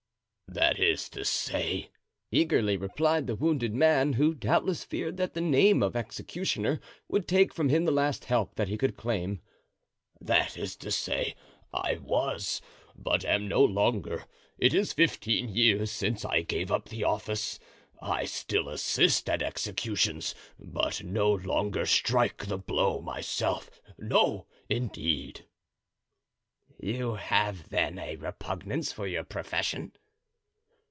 [0.53, 1.91] "That is to say,"
[2.29, 7.53] eagerly replied the wounded man, who doubtless feared that the name of executioner would take
[7.53, 11.35] from him the last help that he could claim—"that is to say,
[11.73, 12.61] I was,
[12.97, 14.25] but am no longer;
[14.57, 17.57] it is fifteen years since I gave up the office.
[18.01, 25.45] I still assist at executions, but no longer strike the blow myself—no, indeed."
[26.77, 29.93] "You have, then, a repugnance to your profession?"